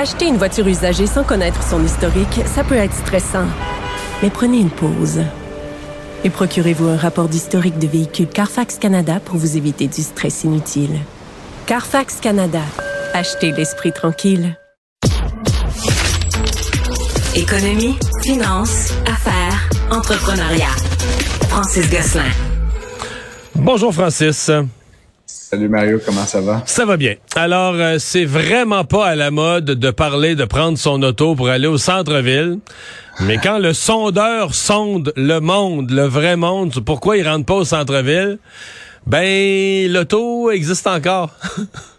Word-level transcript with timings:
Acheter 0.00 0.26
une 0.28 0.36
voiture 0.36 0.68
usagée 0.68 1.08
sans 1.08 1.24
connaître 1.24 1.60
son 1.60 1.84
historique, 1.84 2.42
ça 2.46 2.62
peut 2.62 2.76
être 2.76 2.94
stressant. 2.94 3.46
Mais 4.22 4.30
prenez 4.30 4.58
une 4.58 4.70
pause. 4.70 5.22
Et 6.22 6.30
procurez-vous 6.30 6.86
un 6.86 6.96
rapport 6.96 7.28
d'historique 7.28 7.80
de 7.80 7.88
véhicule 7.88 8.28
Carfax 8.28 8.78
Canada 8.78 9.18
pour 9.18 9.38
vous 9.38 9.56
éviter 9.56 9.88
du 9.88 10.02
stress 10.02 10.44
inutile. 10.44 11.00
Carfax 11.66 12.20
Canada. 12.20 12.60
Achetez 13.12 13.50
l'esprit 13.50 13.92
tranquille. 13.92 14.56
Économie, 17.34 17.98
finance, 18.22 18.92
affaires, 19.04 19.68
entrepreneuriat. 19.90 20.76
Francis 21.48 21.90
Gosselin. 21.90 22.30
Bonjour 23.56 23.92
Francis. 23.92 24.48
Salut 25.50 25.70
Mario, 25.70 25.98
comment 26.04 26.26
ça 26.26 26.42
va? 26.42 26.62
Ça 26.66 26.84
va 26.84 26.98
bien. 26.98 27.14
Alors, 27.34 27.72
euh, 27.74 27.96
c'est 27.98 28.26
vraiment 28.26 28.84
pas 28.84 29.06
à 29.06 29.14
la 29.14 29.30
mode 29.30 29.64
de 29.64 29.90
parler 29.90 30.34
de 30.34 30.44
prendre 30.44 30.76
son 30.76 31.02
auto 31.02 31.34
pour 31.34 31.48
aller 31.48 31.66
au 31.66 31.78
centre-ville. 31.78 32.58
Mais 33.20 33.38
quand 33.42 33.58
le 33.58 33.72
sondeur 33.72 34.54
sonde 34.54 35.10
le 35.16 35.38
monde, 35.38 35.90
le 35.90 36.02
vrai 36.02 36.36
monde, 36.36 36.78
pourquoi 36.84 37.16
il 37.16 37.26
rentre 37.26 37.46
pas 37.46 37.54
au 37.54 37.64
centre-ville, 37.64 38.38
ben 39.06 39.90
l'auto 39.90 40.50
existe 40.50 40.86
encore. 40.86 41.30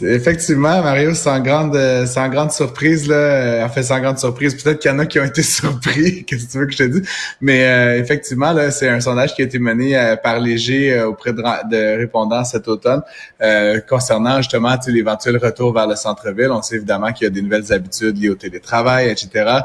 Effectivement, 0.00 0.82
Mario, 0.82 1.12
sans 1.12 1.40
grande, 1.40 1.76
euh, 1.76 2.06
sans 2.06 2.28
grande 2.28 2.50
surprise 2.50 3.06
là, 3.08 3.16
euh, 3.16 3.64
en 3.64 3.68
fait 3.68 3.82
sans 3.82 4.00
grande 4.00 4.18
surprise. 4.18 4.54
Peut-être 4.60 4.78
qu'il 4.78 4.90
y 4.90 4.94
en 4.94 4.98
a 4.98 5.06
qui 5.06 5.20
ont 5.20 5.24
été 5.24 5.42
surpris. 5.42 6.24
Qu'est-ce 6.24 6.46
que 6.46 6.52
tu 6.52 6.58
veux 6.58 6.66
que 6.66 6.72
je 6.72 6.78
te 6.78 6.82
dise? 6.84 7.08
Mais 7.40 7.66
euh, 7.66 7.98
effectivement, 7.98 8.52
là, 8.52 8.70
c'est 8.70 8.88
un 8.88 9.00
sondage 9.00 9.34
qui 9.34 9.42
a 9.42 9.44
été 9.44 9.58
mené 9.58 10.16
par 10.22 10.40
Léger 10.40 11.02
auprès 11.02 11.32
de, 11.32 11.42
de, 11.42 11.98
répondants 11.98 12.44
cet 12.44 12.68
automne 12.68 13.02
concernant 13.88 14.38
justement 14.38 14.76
l'éventuel 14.86 15.36
retour 15.36 15.72
vers 15.72 15.86
le 15.86 15.96
centre-ville. 15.96 16.50
On 16.50 16.62
sait 16.62 16.76
évidemment 16.76 17.12
qu'il 17.12 17.24
y 17.24 17.26
a 17.26 17.30
des 17.30 17.42
nouvelles 17.42 17.72
habitudes 17.72 18.16
liées 18.18 18.30
au 18.30 18.34
télétravail, 18.34 19.10
etc. 19.10 19.60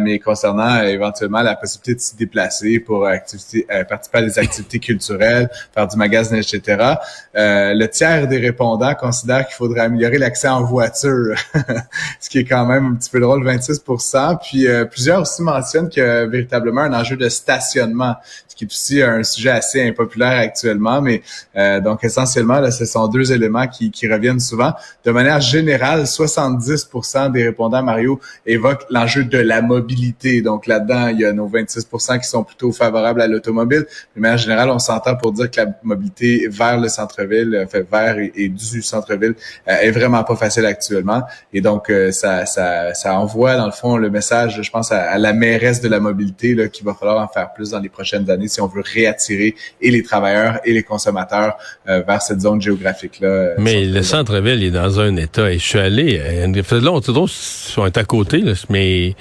mais 0.00 0.18
concernant 0.18 0.82
éventuellement 0.82 1.42
la 1.42 1.54
possibilité 1.54 1.94
de 1.94 2.00
s'y 2.00 2.16
déplacer 2.16 2.78
pour 2.80 3.06
activité, 3.06 3.66
participer 3.88 4.18
à 4.18 4.22
des 4.22 4.38
activités 4.38 4.78
culturelles, 4.78 5.48
faire 5.74 5.86
du 5.86 5.96
magasin, 5.96 6.36
etc. 6.36 6.94
le 7.34 7.86
tiers 7.86 8.28
des 8.28 8.38
répondants 8.38 8.94
considère 8.94 9.46
qu'il 9.46 9.56
faudrait 9.62 9.71
améliorer 9.78 10.18
l'accès 10.18 10.48
en 10.48 10.62
voiture, 10.62 11.34
ce 12.20 12.28
qui 12.28 12.38
est 12.38 12.44
quand 12.44 12.66
même 12.66 12.86
un 12.86 12.94
petit 12.94 13.10
peu 13.10 13.20
drôle, 13.20 13.44
26% 13.44 14.38
Puis 14.42 14.66
euh, 14.66 14.84
plusieurs 14.84 15.22
aussi 15.22 15.42
mentionnent 15.42 15.88
y 15.96 16.00
a 16.00 16.26
véritablement 16.26 16.82
un 16.82 16.92
enjeu 16.92 17.16
de 17.16 17.28
stationnement, 17.28 18.16
ce 18.48 18.56
qui 18.56 18.64
est 18.64 18.66
aussi 18.66 19.02
un 19.02 19.22
sujet 19.22 19.50
assez 19.50 19.86
impopulaire 19.86 20.38
actuellement. 20.38 21.00
Mais 21.00 21.22
euh, 21.56 21.80
donc 21.80 22.04
essentiellement, 22.04 22.60
là, 22.60 22.70
ce 22.70 22.84
sont 22.84 23.08
deux 23.08 23.32
éléments 23.32 23.66
qui, 23.66 23.90
qui 23.90 24.06
reviennent 24.08 24.40
souvent. 24.40 24.72
De 25.04 25.10
manière 25.10 25.40
générale, 25.40 26.02
70% 26.02 27.32
des 27.32 27.44
répondants 27.44 27.82
Mario 27.82 28.20
évoquent 28.46 28.86
l'enjeu 28.90 29.24
de 29.24 29.38
la 29.38 29.62
mobilité. 29.62 30.42
Donc 30.42 30.66
là-dedans, 30.66 31.08
il 31.08 31.20
y 31.20 31.24
a 31.24 31.32
nos 31.32 31.48
26% 31.48 32.20
qui 32.20 32.28
sont 32.28 32.44
plutôt 32.44 32.72
favorables 32.72 33.20
à 33.20 33.26
l'automobile. 33.26 33.86
De 34.16 34.20
manière 34.20 34.38
générale, 34.38 34.70
on 34.70 34.78
s'entend 34.78 35.16
pour 35.16 35.32
dire 35.32 35.50
que 35.50 35.60
la 35.60 35.66
mobilité 35.82 36.46
vers 36.48 36.78
le 36.78 36.88
centre-ville, 36.88 37.66
fait 37.70 37.86
vers 37.90 38.18
et, 38.18 38.48
du 38.48 38.82
centre-ville, 38.82 39.34
euh, 39.34 39.51
est 39.66 39.90
vraiment 39.90 40.24
pas 40.24 40.36
facile 40.36 40.66
actuellement. 40.66 41.22
Et 41.52 41.60
donc, 41.60 41.90
euh, 41.90 42.12
ça, 42.12 42.46
ça, 42.46 42.94
ça 42.94 43.18
envoie, 43.18 43.56
dans 43.56 43.66
le 43.66 43.72
fond, 43.72 43.96
le 43.96 44.10
message, 44.10 44.60
je 44.62 44.70
pense, 44.70 44.92
à, 44.92 45.18
la 45.18 45.32
mairesse 45.32 45.80
de 45.80 45.88
la 45.88 46.00
mobilité 46.00 46.54
là, 46.54 46.68
qu'il 46.68 46.84
va 46.84 46.94
falloir 46.94 47.22
en 47.22 47.28
faire 47.28 47.52
plus 47.52 47.70
dans 47.70 47.80
les 47.80 47.88
prochaines 47.88 48.28
années 48.30 48.48
si 48.48 48.60
on 48.60 48.66
veut 48.66 48.82
réattirer 48.84 49.54
et 49.80 49.90
les 49.90 50.02
travailleurs 50.02 50.60
et 50.64 50.72
les 50.72 50.82
consommateurs 50.82 51.56
euh, 51.88 52.02
vers 52.06 52.22
cette 52.22 52.40
zone 52.40 52.60
géographique-là. 52.60 53.54
Mais 53.58 53.84
le 53.84 54.02
centre-ville 54.02 54.62
est 54.62 54.70
dans 54.70 55.00
un 55.00 55.16
état, 55.16 55.50
et 55.50 55.58
je 55.58 55.64
suis 55.64 55.78
allé, 55.78 56.18
là, 56.18 56.92
on 56.92 57.26
sont 57.26 57.82
à 57.84 58.04
côté, 58.04 58.38
là, 58.38 58.52
mais... 58.68 59.14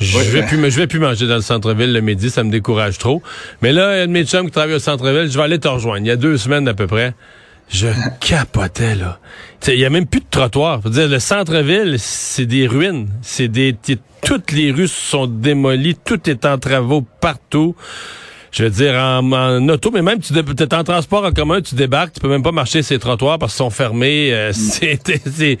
Je 0.00 0.18
vais 0.18 0.42
plus, 0.42 0.70
je 0.70 0.76
vais 0.76 0.86
plus 0.88 0.98
manger 0.98 1.26
dans 1.28 1.36
le 1.36 1.40
centre-ville 1.40 1.92
le 1.92 2.00
midi, 2.00 2.28
ça 2.28 2.42
me 2.42 2.50
décourage 2.50 2.98
trop. 2.98 3.22
Mais 3.62 3.72
là, 3.72 3.96
il 3.96 3.98
y 4.00 4.02
a 4.02 4.06
de 4.06 4.12
mes 4.12 4.24
chums 4.24 4.46
qui 4.46 4.50
travaillent 4.50 4.74
au 4.74 4.80
centre-ville, 4.80 5.30
je 5.30 5.38
vais 5.38 5.44
aller 5.44 5.60
te 5.60 5.68
rejoindre. 5.68 6.04
Il 6.04 6.08
y 6.08 6.10
a 6.10 6.16
deux 6.16 6.36
semaines 6.36 6.66
à 6.66 6.74
peu 6.74 6.86
près. 6.86 7.14
Je 7.68 7.88
capotais, 8.20 8.94
là. 8.94 9.18
Il 9.66 9.78
y 9.78 9.84
a 9.84 9.90
même 9.90 10.06
plus 10.06 10.20
de 10.20 10.26
trottoir. 10.30 10.82
Faut 10.82 10.90
dire, 10.90 11.08
le 11.08 11.18
centre-ville, 11.18 11.96
c'est 11.98 12.46
des 12.46 12.66
ruines. 12.66 13.08
C'est 13.22 13.48
des, 13.48 13.76
toutes 14.22 14.52
les 14.52 14.70
rues 14.70 14.88
sont 14.88 15.26
démolies. 15.26 15.96
Tout 15.96 16.28
est 16.28 16.44
en 16.44 16.58
travaux 16.58 17.02
partout. 17.20 17.74
Je 18.54 18.62
veux 18.62 18.70
dire, 18.70 18.94
en, 18.94 19.68
auto, 19.68 19.90
mais 19.90 20.00
même 20.00 20.20
tu 20.20 20.32
es 20.32 20.74
en 20.74 20.84
transport 20.84 21.24
en 21.24 21.32
commun, 21.32 21.60
tu 21.60 21.74
débarques, 21.74 22.12
tu 22.12 22.20
peux 22.20 22.28
même 22.28 22.44
pas 22.44 22.52
marcher 22.52 22.84
ces 22.84 23.00
trottoirs 23.00 23.36
parce 23.36 23.52
qu'ils 23.52 23.64
sont 23.64 23.70
fermés. 23.70 24.32
Euh, 24.32 24.50
mm. 24.50 24.54
c'est 25.36 25.58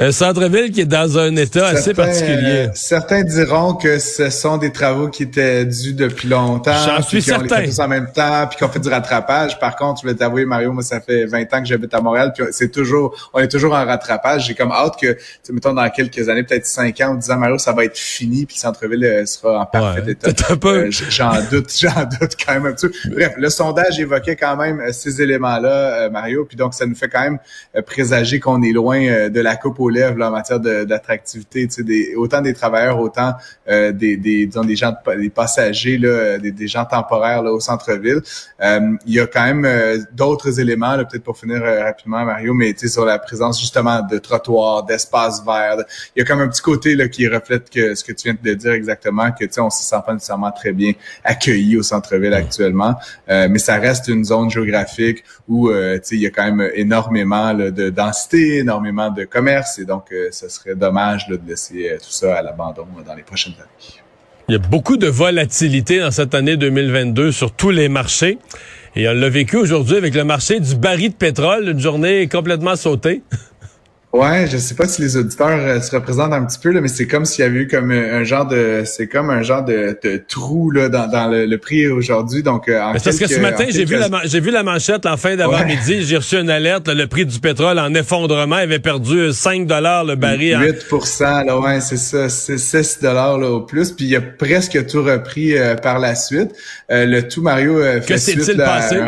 un 0.00 0.12
centre-ville 0.12 0.70
qui 0.70 0.82
est 0.82 0.86
dans 0.86 1.18
un 1.18 1.34
état 1.36 1.66
assez 1.68 1.92
particulier. 1.92 2.68
Euh, 2.68 2.68
certains 2.74 3.24
diront 3.24 3.74
que 3.74 3.98
ce 3.98 4.30
sont 4.30 4.56
des 4.56 4.70
travaux 4.70 5.08
qui 5.08 5.24
étaient 5.24 5.64
dus 5.64 5.92
depuis 5.92 6.28
longtemps. 6.28 6.76
J'en 6.86 7.02
suis 7.02 7.20
certain. 7.20 7.64
tous 7.64 7.80
en 7.80 7.88
même 7.88 8.12
temps, 8.12 8.46
puis 8.46 8.58
qu'on 8.58 8.68
fait 8.68 8.78
du 8.78 8.88
rattrapage. 8.88 9.58
Par 9.58 9.74
contre, 9.74 10.02
je 10.02 10.06
vais 10.06 10.14
t'avouer, 10.14 10.44
Mario, 10.44 10.72
moi, 10.72 10.84
ça 10.84 11.00
fait 11.00 11.24
20 11.24 11.52
ans 11.52 11.60
que 11.60 11.66
j'habite 11.66 11.92
à 11.94 12.00
Montréal, 12.00 12.32
puis 12.36 12.46
c'est 12.52 12.70
toujours, 12.70 13.30
on 13.34 13.40
est 13.40 13.48
toujours 13.48 13.72
en 13.72 13.84
rattrapage. 13.84 14.46
J'ai 14.46 14.54
comme 14.54 14.70
hâte 14.70 15.00
que, 15.00 15.16
mettons, 15.50 15.72
dans 15.72 15.88
quelques 15.90 16.28
années, 16.28 16.44
peut-être 16.44 16.66
5 16.66 17.00
ans, 17.00 17.14
10 17.14 17.30
ans, 17.32 17.38
Mario, 17.38 17.58
ça 17.58 17.72
va 17.72 17.84
être 17.84 17.98
fini, 17.98 18.46
puis 18.46 18.54
le 18.56 18.60
centre-ville 18.60 19.04
euh, 19.04 19.26
sera 19.26 19.62
en 19.62 19.66
parfait 19.66 20.04
état. 20.08 20.30
Euh, 20.64 20.90
j'en 20.90 21.32
doute, 21.50 21.72
j'en 21.80 22.04
doute 22.04 22.17
quand 22.46 22.60
même. 22.60 22.74
Bref, 23.06 23.34
le 23.38 23.48
sondage 23.50 23.98
évoquait 23.98 24.36
quand 24.36 24.56
même 24.56 24.82
ces 24.92 25.22
éléments-là, 25.22 26.10
Mario, 26.10 26.44
puis 26.44 26.56
donc 26.56 26.74
ça 26.74 26.86
nous 26.86 26.94
fait 26.94 27.08
quand 27.08 27.22
même 27.22 27.38
présager 27.86 28.40
qu'on 28.40 28.62
est 28.62 28.72
loin 28.72 29.28
de 29.28 29.40
la 29.40 29.56
coupe 29.56 29.78
lève 29.88 30.20
en 30.20 30.30
matière 30.30 30.60
d'attractivité, 30.60 31.68
des, 31.78 32.14
autant 32.16 32.40
des 32.40 32.54
travailleurs, 32.54 32.98
autant 32.98 33.34
euh, 33.68 33.92
des, 33.92 34.16
des, 34.16 34.46
disons, 34.46 34.64
des 34.64 34.76
gens, 34.76 34.94
des 35.16 35.30
passagers, 35.30 35.98
là, 35.98 36.38
des, 36.38 36.50
des 36.50 36.66
gens 36.66 36.84
temporaires 36.84 37.42
là, 37.42 37.52
au 37.52 37.60
centre-ville. 37.60 38.20
Euh, 38.60 38.96
il 39.06 39.14
y 39.14 39.20
a 39.20 39.26
quand 39.26 39.44
même 39.44 39.64
euh, 39.64 39.98
d'autres 40.12 40.58
éléments, 40.58 40.96
peut-être 40.96 41.22
pour 41.22 41.38
finir 41.38 41.62
rapidement, 41.62 42.24
Mario, 42.24 42.54
mais 42.54 42.74
sur 42.76 43.04
la 43.04 43.18
présence 43.18 43.60
justement 43.60 44.02
de 44.02 44.18
trottoirs, 44.18 44.84
d'espaces 44.84 45.44
verts. 45.44 45.84
Il 46.16 46.20
y 46.20 46.22
a 46.22 46.24
comme 46.24 46.40
un 46.40 46.48
petit 46.48 46.62
côté 46.62 46.94
là, 46.94 47.08
qui 47.08 47.28
reflète 47.28 47.70
que 47.70 47.94
ce 47.94 48.02
que 48.02 48.12
tu 48.12 48.24
viens 48.24 48.36
de 48.40 48.54
dire 48.54 48.72
exactement, 48.72 49.30
que 49.32 49.44
on 49.60 49.70
se 49.70 49.82
sent 49.82 49.96
pas 50.06 50.12
nécessairement 50.12 50.52
très 50.52 50.72
bien 50.72 50.92
accueilli 51.24 51.76
au 51.76 51.82
centre-ville 52.08 52.34
actuellement, 52.34 52.94
mais 53.28 53.58
ça 53.58 53.76
reste 53.76 54.08
une 54.08 54.24
zone 54.24 54.50
géographique 54.50 55.24
où 55.46 55.70
il 55.70 56.18
y 56.18 56.26
a 56.26 56.30
quand 56.30 56.44
même 56.44 56.70
énormément 56.74 57.52
de 57.54 57.90
densité, 57.90 58.58
énormément 58.58 59.10
de 59.10 59.24
commerce, 59.24 59.78
et 59.78 59.84
donc 59.84 60.12
ce 60.30 60.48
serait 60.48 60.74
dommage 60.74 61.26
de 61.28 61.38
laisser 61.46 61.90
euh, 61.90 61.96
tout 61.96 62.10
ça 62.10 62.36
à 62.36 62.42
l'abandon 62.42 62.86
dans 63.06 63.14
les 63.14 63.22
prochaines 63.22 63.54
années. 63.54 64.02
Il 64.48 64.52
y 64.52 64.54
a 64.54 64.58
beaucoup 64.58 64.96
de 64.96 65.08
volatilité 65.08 66.00
dans 66.00 66.10
cette 66.10 66.34
année 66.34 66.56
2022 66.56 67.32
sur 67.32 67.52
tous 67.52 67.70
les 67.70 67.88
marchés. 67.88 68.38
Et 68.96 69.06
on 69.08 69.12
l'a 69.12 69.28
vécu 69.28 69.56
aujourd'hui 69.56 69.96
avec 69.96 70.14
le 70.14 70.24
marché 70.24 70.58
du 70.58 70.74
baril 70.74 71.10
de 71.10 71.14
pétrole, 71.14 71.68
une 71.68 71.78
journée 71.78 72.26
complètement 72.28 72.74
sautée. 72.74 73.22
Ouais, 74.14 74.46
je 74.50 74.56
sais 74.56 74.74
pas 74.74 74.88
si 74.88 75.02
les 75.02 75.18
auditeurs 75.18 75.48
euh, 75.50 75.80
se 75.82 75.94
représentent 75.94 76.32
un 76.32 76.42
petit 76.46 76.58
peu 76.58 76.70
là, 76.70 76.80
mais 76.80 76.88
c'est 76.88 77.06
comme 77.06 77.26
s'il 77.26 77.44
y 77.44 77.46
avait 77.46 77.58
eu 77.58 77.68
comme 77.68 77.90
un, 77.90 78.24
genre 78.24 78.46
de, 78.46 78.82
c'est 78.86 79.06
comme 79.06 79.28
un 79.28 79.42
genre 79.42 79.62
de, 79.62 79.98
trou 80.26 80.70
là 80.70 80.88
dans, 80.88 81.06
dans 81.08 81.28
le, 81.28 81.58
prix 81.58 81.86
aujourd'hui. 81.88 82.42
Donc, 82.42 82.70
euh, 82.70 82.78
parce 82.92 83.18
que 83.18 83.28
ce 83.28 83.38
matin 83.38 83.66
j'ai 83.68 83.84
vu 83.84 83.96
la 83.96 84.08
j'ai 84.24 84.40
vu 84.40 84.50
la 84.50 84.62
manchette 84.62 85.04
en 85.04 85.18
fin 85.18 85.36
d'avant-midi, 85.36 86.04
j'ai 86.04 86.16
reçu 86.16 86.36
une 86.36 86.48
alerte, 86.48 86.88
le 86.88 87.06
prix 87.06 87.26
du 87.26 87.38
pétrole 87.38 87.78
en 87.78 87.92
effondrement 87.92 88.56
avait 88.56 88.78
perdu 88.78 89.30
5 89.30 89.66
dollars 89.66 90.04
le 90.04 90.16
baril. 90.16 90.56
8% 90.56 91.44
là, 91.44 91.58
ouais, 91.60 91.80
c'est 91.82 91.98
ça, 91.98 92.30
c'est 92.30 92.56
6 92.56 93.00
dollars 93.02 93.36
là 93.36 93.50
au 93.50 93.60
plus, 93.60 93.92
puis 93.92 94.06
il 94.06 94.16
a 94.16 94.22
presque 94.22 94.86
tout 94.86 95.02
repris 95.02 95.54
euh, 95.54 95.74
par 95.74 95.98
la 95.98 96.14
suite. 96.14 96.52
le 96.88 97.20
tout 97.20 97.42
Mario 97.42 97.78
fait 97.82 98.06
que 98.06 98.16
s'est-il 98.16 98.56
passé? 98.56 99.00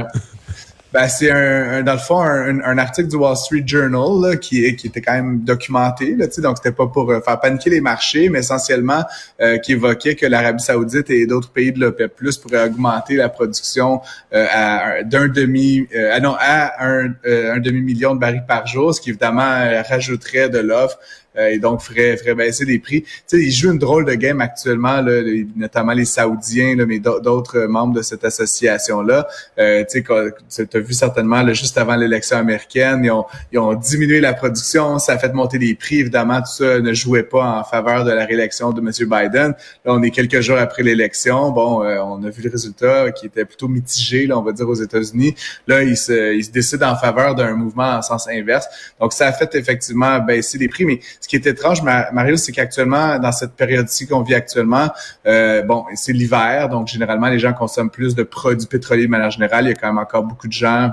Ben, 0.92 1.06
c'est 1.06 1.30
un, 1.30 1.84
dans 1.84 1.92
le 1.92 1.98
fond 2.00 2.20
un, 2.20 2.60
un, 2.62 2.78
article 2.78 3.06
du 3.08 3.16
Wall 3.16 3.36
Street 3.36 3.62
Journal 3.64 4.30
là, 4.30 4.36
qui, 4.36 4.74
qui 4.74 4.88
était 4.88 5.00
quand 5.00 5.12
même 5.12 5.38
documenté. 5.44 6.16
Là, 6.16 6.26
donc, 6.38 6.56
c'était 6.56 6.72
pas 6.72 6.88
pour 6.88 7.08
euh, 7.12 7.20
faire 7.20 7.38
paniquer 7.38 7.70
les 7.70 7.80
marchés, 7.80 8.28
mais 8.28 8.40
essentiellement 8.40 9.04
euh, 9.40 9.58
qui 9.58 9.72
évoquait 9.72 10.16
que 10.16 10.26
l'Arabie 10.26 10.62
Saoudite 10.62 11.08
et 11.10 11.26
d'autres 11.26 11.50
pays 11.50 11.70
de 11.70 11.78
l'OPEP 11.78 12.16
Plus 12.16 12.36
pourraient 12.38 12.64
augmenter 12.64 13.14
la 13.14 13.28
production 13.28 14.00
euh, 14.32 14.46
à 14.50 15.02
d'un 15.04 15.28
demi 15.28 15.86
ah 16.12 16.18
non, 16.18 16.34
à 16.38 16.84
un, 16.84 17.14
un 17.24 17.60
demi-million 17.60 18.16
de 18.16 18.20
barils 18.20 18.44
par 18.46 18.66
jour, 18.66 18.92
ce 18.92 19.00
qui 19.00 19.10
évidemment 19.10 19.82
rajouterait 19.88 20.48
de 20.48 20.58
l'offre 20.58 20.98
et 21.36 21.58
donc 21.58 21.80
ferait, 21.80 22.16
baisser 22.34 22.64
les 22.64 22.78
prix. 22.78 23.02
Tu 23.02 23.10
sais, 23.26 23.38
ils 23.38 23.52
jouent 23.52 23.72
une 23.72 23.78
drôle 23.78 24.04
de 24.04 24.14
game 24.14 24.40
actuellement, 24.40 25.00
là, 25.00 25.22
notamment 25.56 25.92
les 25.92 26.04
Saoudiens, 26.04 26.76
là, 26.76 26.86
mais 26.86 26.98
d'autres 26.98 27.60
membres 27.66 27.94
de 27.94 28.02
cette 28.02 28.24
association-là. 28.24 29.26
sais, 29.56 30.04
tu 30.04 30.76
as 30.76 30.80
vu 30.80 30.92
certainement, 30.92 31.42
là, 31.42 31.52
juste 31.52 31.78
avant 31.78 31.96
l'élection 31.96 32.36
américaine, 32.36 33.02
ils 33.04 33.10
ont, 33.10 33.24
ils 33.52 33.58
ont 33.58 33.74
diminué 33.74 34.20
la 34.20 34.32
production, 34.32 34.98
ça 34.98 35.12
a 35.12 35.18
fait 35.18 35.32
monter 35.32 35.58
les 35.58 35.74
prix, 35.74 36.00
évidemment, 36.00 36.40
tout 36.40 36.64
ça 36.64 36.80
ne 36.80 36.92
jouait 36.92 37.22
pas 37.22 37.60
en 37.60 37.64
faveur 37.64 38.04
de 38.04 38.12
la 38.12 38.24
réélection 38.24 38.72
de 38.72 38.80
M. 38.80 38.90
Biden. 39.08 39.54
Là, 39.84 39.92
on 39.92 40.02
est 40.02 40.10
quelques 40.10 40.40
jours 40.40 40.58
après 40.58 40.82
l'élection. 40.82 41.50
Bon, 41.50 41.82
euh, 41.82 41.98
on 42.02 42.22
a 42.24 42.30
vu 42.30 42.42
le 42.42 42.50
résultat 42.50 43.10
qui 43.12 43.26
était 43.26 43.44
plutôt 43.44 43.68
mitigé, 43.68 44.26
là, 44.26 44.38
on 44.38 44.42
va 44.42 44.52
dire, 44.52 44.68
aux 44.68 44.74
États-Unis. 44.74 45.34
Là, 45.66 45.82
il 45.82 45.96
se, 45.96 46.34
il 46.34 46.44
se 46.44 46.50
décide 46.50 46.82
en 46.82 46.96
faveur 46.96 47.34
d'un 47.34 47.54
mouvement 47.54 47.90
en 47.90 48.02
sens 48.02 48.28
inverse. 48.28 48.66
Donc, 49.00 49.12
ça 49.12 49.28
a 49.28 49.32
fait 49.32 49.54
effectivement 49.54 50.18
baisser 50.20 50.58
les 50.58 50.68
prix. 50.68 50.84
Mais 50.84 51.00
ce 51.20 51.28
qui 51.28 51.36
est 51.36 51.46
étrange, 51.46 51.82
Mario, 51.82 52.36
c'est 52.36 52.50
qu'actuellement, 52.50 53.18
dans 53.18 53.30
cette 53.30 53.52
période-ci 53.52 54.08
qu'on 54.08 54.22
vit 54.22 54.34
actuellement, 54.34 54.88
euh, 55.26 55.62
bon, 55.62 55.84
c'est 55.94 56.14
l'hiver, 56.14 56.70
donc 56.70 56.88
généralement, 56.88 57.28
les 57.28 57.38
gens 57.38 57.52
consomment 57.52 57.90
plus 57.90 58.14
de 58.14 58.22
produits 58.22 58.66
pétroliers 58.66 59.04
de 59.04 59.10
manière 59.10 59.30
générale. 59.30 59.66
Il 59.66 59.68
y 59.68 59.72
a 59.72 59.74
quand 59.74 59.88
même 59.88 59.98
encore 59.98 60.24
beaucoup 60.24 60.48
de 60.48 60.52
gens 60.52 60.90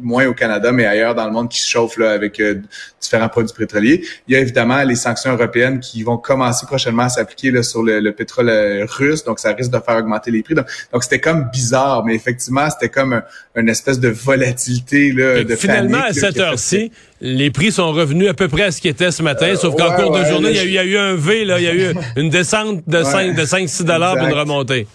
moins 0.00 0.26
au 0.26 0.34
Canada, 0.34 0.72
mais 0.72 0.86
ailleurs 0.86 1.14
dans 1.14 1.24
le 1.26 1.32
monde 1.32 1.48
qui 1.48 1.60
se 1.60 1.68
chauffe 1.68 1.96
là, 1.96 2.10
avec 2.10 2.40
euh, 2.40 2.60
différents 3.00 3.28
produits 3.28 3.54
pétroliers. 3.56 4.04
Il 4.28 4.34
y 4.34 4.36
a 4.36 4.40
évidemment 4.40 4.82
les 4.82 4.94
sanctions 4.94 5.32
européennes 5.32 5.80
qui 5.80 6.02
vont 6.02 6.18
commencer 6.18 6.66
prochainement 6.66 7.04
à 7.04 7.08
s'appliquer 7.08 7.62
sur 7.62 7.82
le, 7.82 8.10
pétrole 8.10 8.48
euh, 8.48 8.86
russe, 8.86 9.24
donc 9.24 9.38
ça 9.38 9.52
risque 9.52 9.70
de 9.70 9.78
faire 9.78 9.96
augmenter 9.96 10.30
les 10.30 10.42
prix. 10.42 10.54
Donc, 10.54 11.02
c'était 11.02 11.20
comme 11.20 11.48
bizarre, 11.52 12.04
mais 12.04 12.14
effectivement, 12.14 12.68
c'était 12.70 12.88
comme 12.88 13.22
une 13.54 13.68
espèce 13.68 14.00
de 14.00 14.08
volatilité. 14.08 15.12
Là, 15.12 15.44
de 15.44 15.56
finalement, 15.56 16.02
à 16.02 16.12
cette 16.12 16.38
heure-ci, 16.38 16.92
les 17.20 17.50
prix 17.50 17.72
sont 17.72 17.92
revenus 17.92 18.28
à 18.28 18.34
peu 18.34 18.48
près 18.48 18.64
à 18.64 18.70
ce 18.70 18.80
qu'ils 18.80 18.90
étaient 18.90 19.10
ce 19.10 19.22
matin, 19.22 19.54
sauf 19.56 19.74
qu'en 19.76 19.94
cours 19.94 20.16
de 20.16 20.24
journée, 20.24 20.50
il 20.50 20.70
y, 20.70 20.78
a 20.78 20.84
eu, 20.84 20.96
un 20.96 21.14
V, 21.14 21.44
là, 21.44 21.58
il 21.58 21.64
y 21.64 21.68
a 21.68 21.74
eu 21.74 21.94
une 22.16 22.30
descente 22.30 22.82
de 22.86 23.02
5, 23.02 23.34
de 23.34 23.42
5-6 23.42 23.84
dollars 23.84 24.16
pour 24.16 24.26
une 24.26 24.34
remontée. 24.34 24.86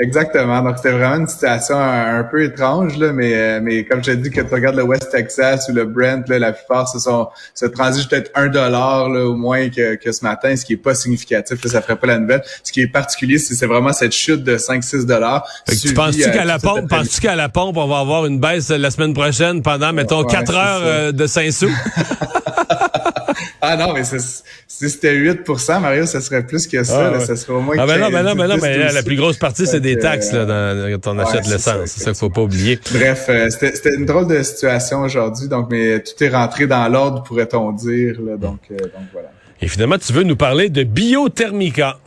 Exactement. 0.00 0.62
Donc, 0.62 0.76
c'était 0.76 0.92
vraiment 0.92 1.16
une 1.16 1.28
situation 1.28 1.76
un, 1.76 2.22
peu 2.22 2.44
étrange, 2.44 2.96
là, 2.98 3.12
mais, 3.12 3.34
euh, 3.34 3.60
mais 3.60 3.84
comme 3.84 4.02
je 4.04 4.12
t'ai 4.12 4.16
dit, 4.16 4.30
quand 4.30 4.44
tu 4.44 4.54
regardes 4.54 4.76
le 4.76 4.84
West 4.84 5.10
Texas 5.10 5.68
ou 5.68 5.74
le 5.74 5.86
Brent, 5.86 6.22
là, 6.28 6.38
la 6.38 6.52
plupart 6.52 6.88
se 6.88 7.00
sont 7.00 7.28
se 7.52 7.66
transigent 7.66 8.08
peut-être 8.08 8.30
un 8.36 8.46
dollar 8.46 9.08
au 9.08 9.34
moins 9.34 9.68
que, 9.70 9.96
que 9.96 10.12
ce 10.12 10.22
matin, 10.22 10.54
ce 10.54 10.64
qui 10.64 10.74
est 10.74 10.76
pas 10.76 10.94
significatif. 10.94 11.62
Là, 11.64 11.70
ça 11.70 11.82
ferait 11.82 11.96
pas 11.96 12.06
la 12.06 12.18
nouvelle. 12.18 12.42
Ce 12.62 12.70
qui 12.70 12.80
est 12.80 12.86
particulier, 12.86 13.38
c'est 13.38 13.66
vraiment 13.66 13.92
cette 13.92 14.12
chute 14.12 14.44
de 14.44 14.56
5-6 14.56 15.04
dollars. 15.04 15.44
Tu 15.68 15.92
penses-tu 15.94 16.28
euh, 16.28 16.32
qu'à 16.32 16.44
la 16.44 16.60
pompe, 16.60 16.88
penses-tu 16.88 17.20
qu'à 17.20 17.34
la 17.34 17.48
pompe, 17.48 17.76
on 17.76 17.88
va 17.88 17.98
avoir 17.98 18.26
une 18.26 18.38
baisse 18.38 18.70
la 18.70 18.90
semaine 18.90 19.14
prochaine 19.14 19.62
pendant, 19.62 19.92
mettons, 19.92 20.22
4 20.24 20.54
heures 20.54 20.80
euh, 20.84 21.12
de 21.12 21.26
5 21.26 21.50
sous? 21.52 21.70
ah 23.60 23.76
non, 23.76 23.92
mais 23.92 24.04
si 24.04 24.18
c'était 24.66 25.14
8% 25.14 25.80
Mario, 25.80 26.06
ça 26.06 26.20
serait 26.20 26.46
plus 26.46 26.66
que 26.66 26.84
ça. 26.84 27.12
Ah, 27.14 27.20
ça 27.20 27.34
serait 27.34 27.54
au 27.54 27.60
moins 27.60 27.76
ah, 27.78 27.86
ben 27.86 27.98
non, 27.98 28.10
ben 28.10 28.22
non, 28.22 28.34
ben 28.34 28.48
non, 28.48 28.56
mais 28.60 28.92
la 28.92 29.02
plus 29.02 29.16
grosse 29.16 29.36
partie, 29.36 29.66
c'est 29.66 29.80
des 29.80 29.98
taxes 29.98 30.32
là, 30.32 30.44
dans, 30.44 31.00
quand 31.00 31.14
on 31.14 31.18
achète 31.18 31.46
l'essence. 31.46 31.86
C'est 31.86 32.00
ça 32.00 32.10
qu'il 32.10 32.18
faut 32.18 32.30
pas 32.30 32.42
oublier. 32.42 32.78
Bref, 32.92 33.26
euh, 33.28 33.48
c'était 33.50 33.94
une 33.94 34.06
drôle 34.06 34.28
de 34.28 34.42
situation 34.42 35.00
aujourd'hui, 35.00 35.48
donc 35.48 35.68
mais 35.70 36.00
tout 36.00 36.22
est 36.22 36.28
rentré 36.28 36.66
dans 36.66 36.88
l'ordre, 36.88 37.22
pourrait-on 37.22 37.72
dire. 37.72 38.16
Là, 38.20 38.36
donc, 38.36 38.60
euh, 38.70 38.76
donc 38.76 39.08
voilà. 39.12 39.30
Et 39.60 39.66
finalement, 39.66 39.98
tu 39.98 40.12
veux 40.12 40.22
nous 40.22 40.36
parler 40.36 40.68
de 40.68 40.84
biothermica. 40.84 41.98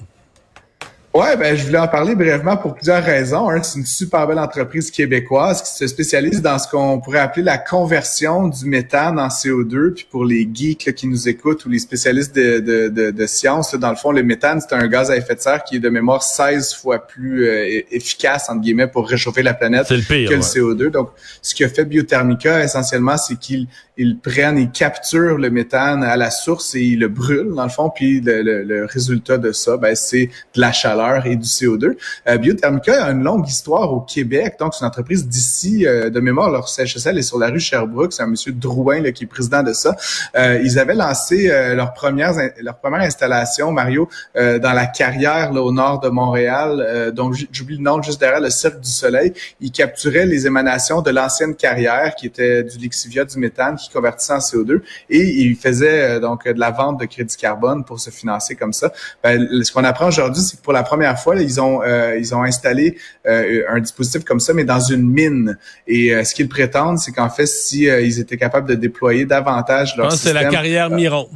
Ouais, 1.14 1.36
ben 1.36 1.58
je 1.58 1.66
voulais 1.66 1.78
en 1.78 1.90
parler 1.90 2.16
brièvement 2.16 2.56
pour 2.56 2.74
plusieurs 2.74 3.04
raisons. 3.04 3.50
Un, 3.50 3.62
c'est 3.64 3.80
une 3.80 3.86
super 3.86 4.26
belle 4.28 4.40
entreprise 4.40 4.90
québécoise 4.90 5.62
qui 5.62 5.76
se 5.76 5.86
spécialise 5.86 6.42
dans 6.42 6.58
ce 6.58 6.70
qu'on 6.70 7.02
pourrait 7.02 7.20
appeler 7.20 7.44
la 7.44 7.58
conversion 7.58 8.48
du 8.48 8.66
méthane 8.66 9.20
en 9.20 9.28
CO2. 9.28 9.94
Puis 9.94 10.08
pour 10.10 10.24
les 10.24 10.50
geeks 10.54 10.94
qui 10.96 11.08
nous 11.08 11.28
écoutent 11.28 11.66
ou 11.66 11.70
les 11.70 11.80
spécialistes 11.80 12.34
de, 12.34 12.60
de, 12.60 12.88
de, 12.88 13.12
de 13.12 13.26
sciences, 13.26 13.76
dans 13.76 13.90
le 13.90 13.98
fond, 13.98 14.14
le 14.14 14.24
méthane, 14.24 14.62
c'est 14.62 14.74
un 14.74 14.88
gaz 14.88 15.12
à 15.12 15.18
effet 15.18 15.36
de 15.36 15.42
serre 15.42 15.66
qui 15.66 15.76
est 15.76 15.80
de 15.80 15.90
mémoire 15.90 16.24
16 16.24 16.76
fois 16.76 17.06
plus 17.06 17.46
euh, 17.46 17.82
efficace, 17.92 18.50
entre 18.50 18.62
guillemets, 18.62 18.88
pour 18.88 19.10
réchauffer 19.10 19.44
la 19.44 19.54
planète 19.54 19.90
que 19.90 20.34
le 20.34 20.40
CO2. 20.40 20.92
Donc, 20.92 21.10
ce 21.42 21.54
que 21.54 21.68
fait 21.68 21.84
Biothermica, 21.84 22.64
essentiellement, 22.64 23.18
c'est 23.18 23.38
qu'ils 23.38 23.68
ils 23.98 24.18
prennent, 24.18 24.58
ils 24.58 24.72
capturent 24.72 25.38
le 25.38 25.50
méthane 25.50 26.06
à 26.06 26.16
la 26.16 26.32
source 26.32 26.74
et 26.74 26.82
ils 26.82 27.00
le 27.00 27.10
brûlent, 27.10 27.54
dans 27.54 27.64
le 27.64 27.70
fond. 27.70 27.92
Puis 27.94 28.22
le, 28.22 28.42
le, 28.42 28.64
le 28.64 28.86
résultat 28.86 29.38
de 29.38 29.52
ça, 29.52 29.76
ben, 29.76 29.94
c'est 29.94 30.30
de 30.56 30.62
la 30.62 30.72
chaleur 30.72 31.01
et 31.26 31.36
du 31.36 31.48
CO2. 31.48 31.98
Euh, 32.28 32.38
Biothermica 32.38 33.06
a 33.06 33.12
une 33.12 33.24
longue 33.24 33.48
histoire 33.48 33.94
au 33.94 34.02
Québec, 34.02 34.56
donc 34.60 34.74
c'est 34.74 34.82
une 34.82 34.88
entreprise 34.88 35.28
d'ici, 35.28 35.86
euh, 35.86 36.10
de 36.10 36.20
mémoire, 36.20 36.50
leur 36.50 36.68
CHSL 36.68 37.18
est 37.18 37.24
sur 37.24 37.40
la 37.40 37.48
rue 37.48 37.60
Sherbrooke, 37.60 38.14
c'est 38.14 38.24
un 38.24 38.28
monsieur 38.28 38.52
Drouin 38.52 39.12
qui 39.12 39.24
est 39.24 39.28
président 39.28 39.64
de 39.64 39.74
ça. 39.74 39.96
Euh, 40.36 40.60
ils 40.64 40.80
avaient 40.80 40.96
lancé 40.96 41.48
leur, 41.76 41.94
première, 41.94 42.34
leur 42.62 42.78
première 42.78 43.02
installation, 43.02 43.72
Mario, 43.72 44.10
dans 44.36 44.74
la 44.74 44.86
carrière 44.86 45.52
là, 45.52 45.62
au 45.62 45.72
nord 45.72 46.00
de 46.00 46.10
Montréal, 46.10 47.12
donc 47.16 47.36
j'oublie 47.52 47.78
le 47.78 47.84
nom, 47.84 48.02
juste 48.02 48.20
derrière 48.20 48.42
le 48.42 48.50
Cirque 48.50 48.80
du 48.80 48.90
Soleil. 48.90 49.34
Ils 49.60 49.72
capturaient 49.72 50.26
les 50.26 50.46
émanations 50.48 51.02
de 51.02 51.12
l'ancienne 51.12 51.56
carrière 51.56 52.16
qui 52.16 52.28
était 52.28 52.64
du 52.64 52.78
lixivia, 52.78 53.26
du 53.26 53.38
méthane, 53.38 53.76
qui 53.76 53.90
convertissait 53.90 54.34
en 54.34 54.40
CO2, 54.40 54.82
et 55.10 55.20
ils 55.20 55.56
faisaient 55.56 56.20
donc 56.20 56.48
de 56.48 56.60
la 56.60 56.72
vente 56.72 57.00
de 57.00 57.06
crédit 57.06 57.38
carbone 57.38 57.84
pour 57.84 58.00
se 58.00 58.10
financer 58.10 58.56
comme 58.56 58.74
ça. 58.74 58.92
Ben, 59.24 59.48
ce 59.64 59.72
qu'on 59.72 59.84
apprend 59.84 60.08
aujourd'hui, 60.08 60.42
c'est 60.42 60.58
que 60.58 60.62
pour 60.62 60.74
la 60.74 60.84
première 60.92 61.18
fois, 61.18 61.38
ils 61.38 61.62
ont 61.62 61.82
euh, 61.84 62.18
ils 62.20 62.36
ont 62.36 62.44
installé 62.44 62.98
euh, 63.26 63.64
un 63.70 63.80
dispositif 63.80 64.26
comme 64.26 64.42
ça, 64.42 64.54
mais 64.54 64.66
dans 64.66 64.82
une 64.82 65.08
mine. 65.08 65.58
Et 65.88 66.14
euh, 66.14 66.26
ce 66.26 66.36
qu'ils 66.36 66.50
prétendent, 66.50 67.00
c'est 67.00 67.14
qu'en 67.14 67.30
fait, 67.30 67.46
si 67.46 67.84
ils 67.84 68.20
étaient 68.20 68.36
capables 68.36 68.68
de 68.68 68.76
déployer 68.76 69.26
davantage 69.26 69.96
leur 69.96 70.12
système... 70.12 70.36
C'est 70.36 70.44
la 70.44 70.50
carrière 70.50 70.90
Miron. 70.90 71.30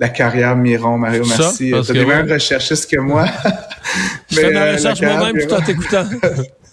La 0.00 0.08
carrière 0.08 0.56
Miron, 0.56 0.96
Mario, 0.96 1.22
merci. 1.28 1.74
Tu 1.86 2.00
as 2.00 2.06
même 2.06 2.32
recherchiste 2.32 2.90
que 2.90 2.98
moi. 2.98 3.26
Je 4.30 4.40
fais 4.40 4.50
ma 4.58 4.72
recherche 4.72 5.02
moi-même 5.02 5.46
tout 5.46 5.52
en 5.52 5.60
t'écoutant. 5.66 6.06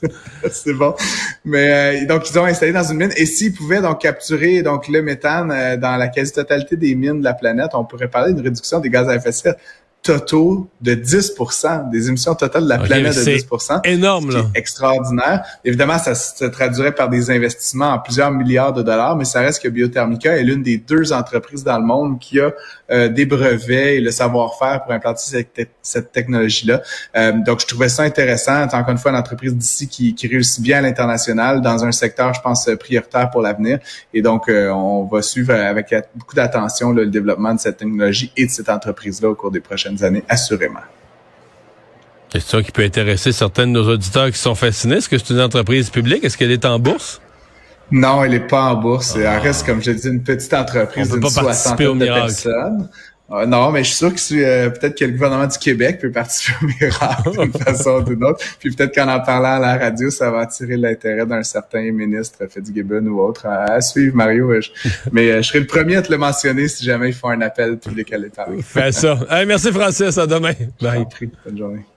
c'est 0.51 0.73
bon. 0.73 0.95
Mais 1.43 2.05
donc 2.05 2.29
ils 2.29 2.39
ont 2.39 2.45
installé 2.45 2.71
dans 2.71 2.83
une 2.83 2.97
mine 2.97 3.13
et 3.17 3.25
s'ils 3.25 3.53
pouvaient 3.53 3.81
donc 3.81 3.99
capturer 3.99 4.61
donc 4.61 4.87
le 4.87 5.01
méthane 5.01 5.77
dans 5.77 5.97
la 5.97 6.07
quasi-totalité 6.07 6.77
des 6.77 6.95
mines 6.95 7.19
de 7.19 7.25
la 7.25 7.33
planète, 7.33 7.71
on 7.73 7.83
pourrait 7.83 8.07
parler 8.07 8.33
d'une 8.33 8.45
réduction 8.45 8.79
des 8.79 8.89
gaz 8.89 9.09
à 9.09 9.15
effet 9.15 9.31
de 9.31 9.35
serre 9.35 9.55
totaux 10.01 10.69
de 10.79 10.93
10 10.93 11.33
des 11.91 12.07
émissions 12.07 12.33
totales 12.33 12.63
de 12.63 12.69
la 12.69 12.77
planète 12.77 13.15
de 13.15 13.23
10 13.23 13.47
énorme, 13.83 14.31
là. 14.31 14.45
extraordinaire. 14.55 15.43
Évidemment, 15.65 15.99
ça 15.99 16.15
se 16.15 16.45
traduirait 16.45 16.93
par 16.93 17.09
des 17.09 17.29
investissements 17.29 17.89
en 17.89 17.99
plusieurs 17.99 18.31
milliards 18.31 18.71
de 18.71 18.81
dollars, 18.81 19.17
mais 19.17 19.25
ça 19.25 19.41
reste 19.41 19.61
que 19.61 19.67
Biothermica 19.67 20.37
est 20.37 20.43
l'une 20.43 20.63
des 20.63 20.77
deux 20.77 21.11
entreprises 21.11 21.63
dans 21.63 21.77
le 21.77 21.85
monde 21.85 22.17
qui 22.19 22.39
a 22.39 22.51
euh, 22.91 23.09
des 23.09 23.25
brevets 23.25 23.97
et 23.97 23.99
le 23.99 24.11
savoir-faire 24.11 24.83
pour 24.83 24.93
implanter 24.93 25.21
cette, 25.21 25.69
cette 25.81 26.11
technologie-là. 26.13 26.81
Euh, 27.17 27.33
donc, 27.45 27.59
je 27.59 27.67
trouvais 27.67 27.89
ça 27.89 28.03
intéressant. 28.03 28.63
Encore 28.63 28.89
une 28.89 28.97
fois, 28.97 29.11
une 29.11 29.17
entreprise 29.17 29.55
d'ici 29.55 29.87
qui, 29.89 30.15
qui 30.15 30.27
réussit 30.27 30.63
bien 30.63 30.77
à 30.77 30.81
l'international 30.81 31.61
dans 31.61 31.83
un 31.83 31.91
secteur, 31.91 32.33
je 32.33 32.41
pense, 32.41 32.69
prioritaire 32.79 33.29
pour 33.29 33.41
l'avenir. 33.41 33.79
Et 34.13 34.21
donc, 34.21 34.47
euh, 34.47 34.69
on 34.69 35.03
va 35.05 35.21
suivre 35.21 35.53
avec 35.53 35.93
beaucoup 36.15 36.35
d'attention 36.35 36.91
le 36.91 37.07
développement 37.07 37.53
de 37.53 37.59
cette 37.59 37.77
technologie 37.77 38.31
et 38.37 38.45
de 38.45 38.51
cette 38.51 38.69
entreprise-là 38.69 39.29
au 39.29 39.35
cours 39.35 39.51
des 39.51 39.59
prochaines 39.59 39.88
années, 40.03 40.23
assurément. 40.29 40.79
Question 42.29 42.61
qui 42.61 42.71
peut 42.71 42.83
intéresser 42.83 43.31
certains 43.31 43.65
de 43.65 43.71
nos 43.71 43.89
auditeurs 43.89 44.29
qui 44.31 44.37
sont 44.37 44.55
fascinés. 44.55 44.97
Est-ce 44.97 45.09
que 45.09 45.17
c'est 45.17 45.31
une 45.31 45.41
entreprise 45.41 45.89
publique? 45.89 46.23
Est-ce 46.23 46.37
qu'elle 46.37 46.51
est 46.51 46.65
en 46.65 46.77
bourse? 46.77 47.21
Non, 47.91 48.23
elle 48.23 48.31
n'est 48.31 48.39
pas 48.39 48.73
en 48.73 48.75
bourse. 48.75 49.15
Elle 49.15 49.25
ah. 49.25 49.39
reste, 49.39 49.65
comme 49.65 49.81
je 49.81 49.91
dis, 49.91 50.07
une 50.07 50.21
petite 50.21 50.53
entreprise 50.53 51.11
d'une 51.11 51.27
soixantaine 51.27 51.97
de 51.97 52.05
personnes. 52.05 52.89
Ah, 53.31 53.45
non, 53.45 53.71
mais 53.71 53.83
je 53.83 53.89
suis 53.89 53.97
sûr 53.97 54.13
que 54.13 54.43
euh, 54.43 54.69
peut-être 54.69 54.97
que 54.97 55.05
le 55.05 55.11
gouvernement 55.11 55.45
du 55.45 55.57
Québec 55.57 55.99
peut 55.99 56.11
participer 56.11 56.53
au 56.63 56.65
miracle 56.65 57.31
d'une 57.31 57.53
façon 57.53 57.99
ou 57.99 58.01
d'une 58.01 58.23
autre. 58.23 58.43
Puis 58.59 58.71
peut-être 58.71 58.93
qu'en 58.93 59.07
en 59.07 59.19
parlant 59.19 59.57
à 59.57 59.59
la 59.59 59.77
radio, 59.77 60.09
ça 60.09 60.31
va 60.31 60.39
attirer 60.39 60.77
l'intérêt 60.77 61.25
d'un 61.25 61.43
certain 61.43 61.91
ministre 61.91 62.39
Fitzgibbon 62.49 63.05
ou 63.05 63.21
autre 63.21 63.45
à, 63.45 63.79
suivre, 63.81 64.15
Mario. 64.15 64.51
mais 65.11 65.31
euh, 65.31 65.41
je 65.41 65.47
serai 65.47 65.59
le 65.59 65.67
premier 65.67 65.97
à 65.97 66.01
te 66.01 66.11
le 66.11 66.17
mentionner 66.17 66.67
si 66.67 66.83
jamais 66.83 67.09
ils 67.09 67.15
font 67.15 67.29
un 67.29 67.41
appel 67.41 67.77
public 67.77 68.11
à 68.13 68.17
l'État. 68.17 68.47
Fais 68.63 68.91
ça. 68.91 69.19
merci 69.45 69.71
Francis, 69.71 70.17
à 70.17 70.25
demain. 70.25 70.53
Bye. 70.81 71.05
Bonne 71.45 71.57
journée. 71.57 71.89